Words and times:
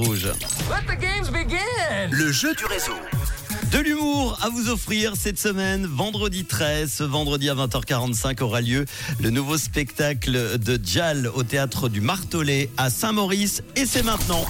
Rouge. 0.00 0.24
Let 0.24 0.86
the 0.86 0.98
games 0.98 1.30
begin. 1.30 2.10
Le 2.10 2.32
jeu 2.32 2.54
du 2.54 2.64
réseau. 2.64 2.94
De 3.70 3.78
l'humour 3.78 4.38
à 4.40 4.48
vous 4.48 4.70
offrir 4.70 5.12
cette 5.14 5.38
semaine, 5.38 5.86
vendredi 5.86 6.44
13. 6.44 6.90
Ce 6.90 7.04
vendredi 7.04 7.50
à 7.50 7.54
20h45 7.54 8.42
aura 8.42 8.62
lieu 8.62 8.86
le 9.20 9.30
nouveau 9.30 9.58
spectacle 9.58 10.58
de 10.58 10.80
Jal 10.82 11.28
au 11.34 11.42
théâtre 11.42 11.88
du 11.88 12.00
Martelet 12.00 12.70
à 12.78 12.88
Saint-Maurice. 12.88 13.62
Et 13.76 13.84
c'est 13.84 14.02
maintenant. 14.02 14.44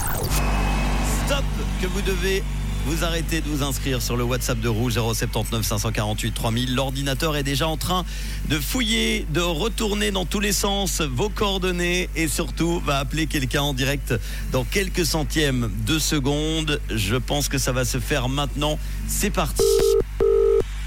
Stop 1.26 1.44
que 1.82 1.86
vous 1.88 2.02
devez 2.02 2.44
vous 2.86 3.04
arrêter 3.04 3.40
de 3.40 3.48
vous 3.48 3.62
inscrire 3.62 4.00
sur 4.00 4.16
le 4.16 4.24
WhatsApp 4.24 4.58
de 4.60 4.68
Rouge 4.68 4.94
079 4.94 5.64
548 5.64 6.32
3000. 6.32 6.74
L'ordinateur 6.74 7.36
est 7.36 7.42
déjà 7.42 7.68
en 7.68 7.76
train 7.76 8.04
de 8.48 8.58
fouiller, 8.58 9.26
de 9.30 9.40
retourner 9.40 10.10
dans 10.10 10.24
tous 10.24 10.40
les 10.40 10.52
sens 10.52 11.00
vos 11.00 11.28
coordonnées 11.28 12.08
et 12.16 12.28
surtout 12.28 12.80
va 12.80 12.98
appeler 12.98 13.26
quelqu'un 13.26 13.62
en 13.62 13.74
direct 13.74 14.14
dans 14.52 14.64
quelques 14.64 15.04
centièmes 15.04 15.70
de 15.86 15.98
seconde. 15.98 16.80
Je 16.90 17.16
pense 17.16 17.48
que 17.48 17.58
ça 17.58 17.72
va 17.72 17.84
se 17.84 17.98
faire 17.98 18.28
maintenant. 18.28 18.78
C'est 19.06 19.30
parti. 19.30 19.62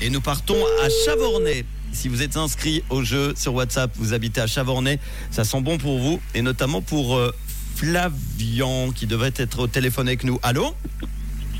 Et 0.01 0.09
nous 0.09 0.21
partons 0.21 0.57
à 0.83 0.87
Chavornay. 1.05 1.65
Si 1.91 2.07
vous 2.07 2.23
êtes 2.23 2.37
inscrit 2.37 2.83
au 2.89 3.03
jeu 3.03 3.33
sur 3.37 3.53
WhatsApp, 3.53 3.91
vous 3.95 4.13
habitez 4.13 4.41
à 4.41 4.47
Chavornay, 4.47 4.99
ça 5.29 5.43
sent 5.43 5.61
bon 5.61 5.77
pour 5.77 5.99
vous 5.99 6.19
et 6.33 6.41
notamment 6.41 6.81
pour 6.81 7.15
euh, 7.15 7.31
Flavian 7.75 8.91
qui 8.91 9.05
devrait 9.05 9.33
être 9.35 9.59
au 9.59 9.67
téléphone 9.67 10.07
avec 10.07 10.23
nous. 10.23 10.39
Allô? 10.41 10.75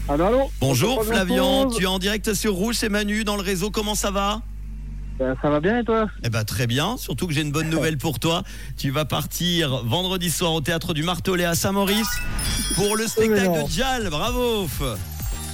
Allô, 0.10 0.26
allô 0.26 0.52
Bonjour 0.60 1.04
Flavian, 1.06 1.70
tu 1.70 1.84
es 1.84 1.88
en 1.88 1.98
direct 1.98 2.34
sur 2.34 2.54
Rouge, 2.54 2.76
c'est 2.78 2.90
Manu 2.90 3.24
dans 3.24 3.36
le 3.38 3.42
réseau, 3.42 3.72
comment 3.72 3.96
ça 3.96 4.12
va? 4.12 4.42
Ben, 5.18 5.36
Ça 5.42 5.50
va 5.50 5.60
bien 5.60 5.80
et 5.80 5.84
toi? 5.86 6.10
Eh 6.24 6.30
ben 6.30 6.44
très 6.44 6.68
bien, 6.68 6.98
surtout 6.98 7.28
que 7.28 7.34
j'ai 7.34 7.42
une 7.42 7.52
bonne 7.52 7.70
nouvelle 7.70 7.98
pour 7.98 8.20
toi. 8.20 8.44
Tu 8.78 8.90
vas 8.90 9.06
partir 9.06 9.84
vendredi 9.86 10.30
soir 10.30 10.54
au 10.54 10.62
théâtre 10.62 10.94
du 10.94 11.04
Martelet 11.04 11.46
à 11.46 11.56
Saint-Maurice 11.56 12.20
pour 12.76 12.98
le 12.98 13.08
spectacle 13.08 13.64
de 13.64 13.68
Dial. 13.68 14.10
Bravo 14.10 14.68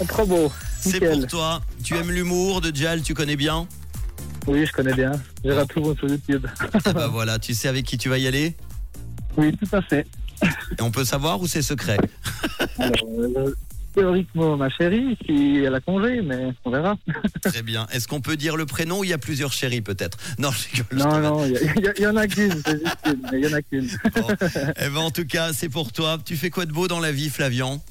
Trop 0.08 0.26
beau. 0.26 0.52
C'est 0.80 1.00
pour 1.00 1.28
toi. 1.28 1.62
Tu 1.84 1.96
aimes 1.96 2.10
l'humour 2.10 2.62
de 2.62 2.72
Dial, 2.72 3.02
tu 3.04 3.14
connais 3.14 3.36
bien? 3.36 3.68
Oui, 4.48 4.66
je 4.66 4.72
connais 4.72 4.94
bien. 4.94 5.12
J'ai 5.44 5.54
raté 5.54 5.76
tout 5.76 5.96
sur 5.96 6.08
YouTube. 6.08 6.48
Eh 6.88 6.94
ben 6.94 7.08
voilà, 7.08 7.38
tu 7.38 7.54
sais 7.54 7.68
avec 7.68 7.86
qui 7.86 7.98
tu 7.98 8.10
vas 8.10 8.18
y 8.18 8.26
aller? 8.28 8.56
Oui, 9.38 9.56
tout 9.58 9.76
à 9.76 9.82
fait. 9.82 10.08
Et 10.42 10.82
on 10.82 10.90
peut 10.90 11.04
savoir 11.06 11.40
ou 11.42 11.48
c'est 11.48 11.62
secret? 11.62 11.98
Alors, 12.80 12.94
euh, 13.20 13.54
théoriquement, 13.94 14.58
ma 14.58 14.70
chérie, 14.70 15.18
si 15.26 15.62
elle 15.66 15.76
a 15.76 15.80
congé, 15.80 16.22
mais 16.22 16.54
on 16.66 16.72
verra. 16.72 16.98
Très 17.44 17.62
bien. 17.62 17.88
Est-ce 17.92 18.08
qu'on 18.08 18.22
peut 18.22 18.38
dire 18.38 18.56
le 18.58 18.66
prénom 18.66 19.00
ou 19.00 19.04
il 19.04 19.10
y 19.10 19.14
a 19.14 19.18
plusieurs 19.18 19.54
chéris 19.54 19.82
peut-être? 19.82 20.18
Non, 20.38 20.52
je 20.52 20.68
rigole. 20.72 20.98
Non, 20.98 21.20
non, 21.20 21.46
il 21.46 22.02
y, 22.02 22.08
en 22.08 22.16
a 22.16 22.28
qu'une, 22.28 22.62
il 23.34 23.40
y 23.40 23.48
en 23.48 23.54
a 23.54 23.62
qu'une. 23.62 23.88
Bon. 24.16 24.28
Eh 24.78 24.90
ben 24.90 24.98
en 24.98 25.12
tout 25.12 25.26
cas, 25.26 25.54
c'est 25.54 25.70
pour 25.70 25.92
toi. 25.92 26.18
Tu 26.24 26.38
fais 26.38 26.50
quoi 26.50 26.66
de 26.66 26.72
beau 26.72 26.88
dans 26.88 27.00
la 27.00 27.12
vie, 27.12 27.30
Flavian? 27.30 27.82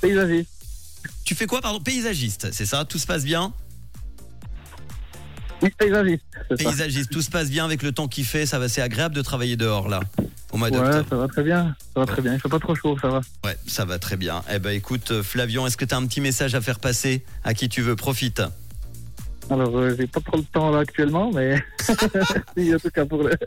Paysagiste. 0.00 0.50
Tu 1.24 1.34
fais 1.34 1.46
quoi, 1.46 1.60
pardon? 1.60 1.80
Paysagiste, 1.80 2.52
c'est 2.52 2.66
ça? 2.66 2.84
Tout 2.84 2.98
se 2.98 3.06
passe 3.06 3.24
bien? 3.24 3.52
Oui, 5.62 5.70
paysagiste. 5.78 6.24
ça. 6.50 6.56
Paysagiste, 6.56 7.10
tout 7.10 7.22
se 7.22 7.30
passe 7.30 7.48
bien 7.48 7.64
avec 7.64 7.82
le 7.82 7.92
temps 7.92 8.08
qu'il 8.08 8.24
fait. 8.24 8.46
Ça 8.46 8.58
va, 8.58 8.68
c'est 8.68 8.82
agréable 8.82 9.14
de 9.14 9.22
travailler 9.22 9.56
dehors 9.56 9.88
là, 9.88 10.00
au 10.52 10.58
mois 10.58 10.68
Ouais, 10.68 11.02
ça 11.08 11.16
va 11.16 11.28
très 11.28 11.42
bien. 11.42 11.74
Ça 11.94 12.00
va 12.00 12.06
très 12.06 12.22
bien. 12.22 12.34
Il 12.34 12.40
fait 12.40 12.48
pas 12.48 12.58
trop 12.58 12.74
chaud, 12.74 12.96
ça 13.00 13.08
va. 13.08 13.20
Ouais, 13.44 13.56
ça 13.66 13.84
va 13.84 13.98
très 13.98 14.16
bien. 14.16 14.42
Eh 14.52 14.58
ben 14.58 14.70
écoute, 14.70 15.10
euh, 15.10 15.22
Flavian, 15.22 15.66
est-ce 15.66 15.76
que 15.76 15.84
tu 15.84 15.94
as 15.94 15.98
un 15.98 16.06
petit 16.06 16.20
message 16.20 16.54
à 16.54 16.60
faire 16.60 16.78
passer 16.78 17.24
à 17.44 17.54
qui 17.54 17.68
tu 17.68 17.82
veux? 17.82 17.96
Profite. 17.96 18.42
Alors, 19.52 19.76
euh, 19.76 19.94
j'ai 19.98 20.06
pas 20.06 20.20
trop 20.20 20.38
le 20.38 20.44
temps 20.44 20.70
là 20.70 20.78
actuellement, 20.78 21.30
mais 21.30 21.62
si, 22.56 22.74
en 22.74 22.78
tout 22.78 22.90
cas 22.90 23.04
pour 23.04 23.22
le. 23.22 23.32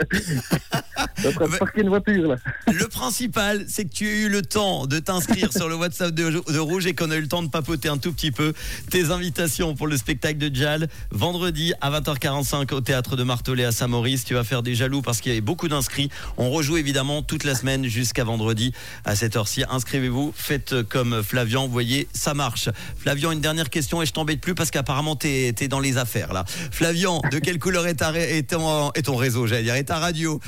De 1.23 1.57
parquer 1.57 1.81
une 1.81 1.89
voiture 1.89 2.27
là. 2.27 2.35
Le 2.71 2.87
principal, 2.87 3.65
c'est 3.67 3.85
que 3.85 3.93
tu 3.93 4.07
aies 4.07 4.21
eu 4.23 4.29
le 4.29 4.41
temps 4.41 4.85
de 4.85 4.99
t'inscrire 4.99 5.51
sur 5.51 5.67
le 5.67 5.75
WhatsApp 5.75 6.11
de, 6.11 6.29
de 6.29 6.59
Rouge 6.59 6.85
et 6.85 6.93
qu'on 6.93 7.09
a 7.09 7.15
eu 7.15 7.21
le 7.21 7.27
temps 7.27 7.41
de 7.41 7.49
papoter 7.49 7.89
un 7.89 7.97
tout 7.97 8.13
petit 8.13 8.31
peu 8.31 8.53
tes 8.89 9.11
invitations 9.11 9.75
pour 9.75 9.87
le 9.87 9.97
spectacle 9.97 10.37
de 10.37 10.53
Jal. 10.53 10.87
Vendredi 11.11 11.73
à 11.81 11.89
20h45 11.89 12.73
au 12.73 12.81
théâtre 12.81 13.15
de 13.15 13.23
Martelet 13.23 13.65
à 13.65 13.71
Saint-Maurice. 13.71 14.23
Tu 14.25 14.35
vas 14.35 14.43
faire 14.43 14.61
des 14.61 14.75
jaloux 14.75 15.01
parce 15.01 15.19
qu'il 15.21 15.31
y 15.31 15.35
avait 15.35 15.41
beaucoup 15.41 15.67
d'inscrits. 15.67 16.09
On 16.37 16.49
rejoue 16.49 16.77
évidemment 16.77 17.21
toute 17.21 17.43
la 17.43 17.55
semaine 17.55 17.85
jusqu'à 17.85 18.23
vendredi 18.23 18.73
à 19.05 19.15
cette 19.15 19.35
heure-ci. 19.35 19.63
Inscrivez-vous, 19.69 20.33
faites 20.35 20.83
comme 20.83 21.23
Flavian. 21.23 21.65
Vous 21.65 21.73
voyez, 21.73 22.07
ça 22.13 22.33
marche. 22.33 22.69
Flavian, 22.97 23.31
une 23.31 23.41
dernière 23.41 23.69
question 23.69 24.01
et 24.01 24.05
je 24.05 24.13
t'embête 24.13 24.41
plus 24.41 24.55
parce 24.55 24.69
qu'apparemment 24.69 25.15
t'es 25.15 25.55
es 25.59 25.67
dans 25.67 25.79
les 25.79 25.94
affaires 25.97 26.33
là. 26.33 26.43
Flavian, 26.47 27.21
de 27.31 27.39
quelle 27.39 27.59
couleur 27.59 27.87
est, 27.87 27.95
ta, 27.95 28.09
ré- 28.09 28.37
est 28.37 28.49
ton, 28.51 28.91
est 28.93 29.03
ton 29.03 29.15
réseau, 29.15 29.47
j'allais 29.47 29.63
dire, 29.63 29.75
est 29.75 29.83
ta 29.85 29.97
radio 29.99 30.39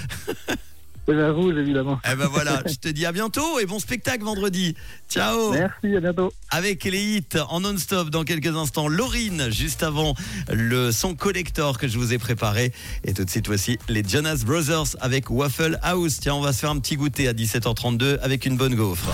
C'est 1.07 1.13
la 1.13 1.31
rouge, 1.31 1.55
évidemment. 1.57 1.99
eh 2.11 2.15
ben 2.15 2.27
voilà, 2.27 2.61
je 2.65 2.75
te 2.75 2.89
dis 2.89 3.05
à 3.05 3.13
bientôt 3.13 3.59
et 3.59 3.65
bon 3.65 3.79
spectacle 3.79 4.25
vendredi. 4.25 4.75
Ciao 5.09 5.51
Merci, 5.53 5.95
à 5.95 6.01
bientôt. 6.01 6.33
Avec 6.49 6.83
les 6.83 7.01
hits 7.01 7.39
en 7.49 7.61
non-stop 7.61 8.09
dans 8.09 8.25
quelques 8.25 8.53
instants. 8.53 8.89
Laurine, 8.89 9.49
juste 9.49 9.83
avant 9.83 10.15
le 10.51 10.91
son 10.91 11.15
collector 11.15 11.77
que 11.77 11.87
je 11.87 11.97
vous 11.97 12.11
ai 12.11 12.17
préparé. 12.17 12.73
Et 13.05 13.13
tout 13.13 13.23
de 13.23 13.29
suite, 13.29 13.47
voici 13.47 13.79
les 13.87 14.03
Jonas 14.03 14.43
Brothers 14.45 14.97
avec 14.99 15.29
Waffle 15.29 15.79
House. 15.81 16.19
Tiens, 16.19 16.33
on 16.35 16.41
va 16.41 16.51
se 16.51 16.59
faire 16.59 16.71
un 16.71 16.79
petit 16.79 16.97
goûter 16.97 17.29
à 17.29 17.33
17h32 17.33 18.19
avec 18.19 18.45
une 18.45 18.57
bonne 18.57 18.75
gaufre. 18.75 19.07